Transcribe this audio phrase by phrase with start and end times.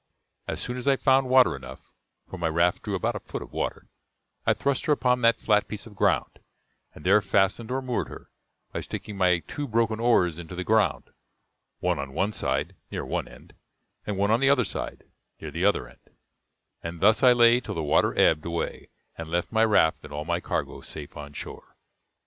[0.47, 1.93] As soon as I found water enough
[2.27, 3.87] for my raft drew about a foot of water
[4.47, 6.39] I thrust her upon that flat piece of ground,
[6.95, 8.31] and there fastened or moored her,
[8.73, 11.11] by sticking my two broken oars into the ground,
[11.81, 13.53] one on one side, near one end,
[14.07, 15.03] and one on the other side
[15.39, 16.09] near the other end;
[16.81, 18.89] and thus I lay till the water ebbed away
[19.19, 21.75] and left my raft and all my cargo safe on shore.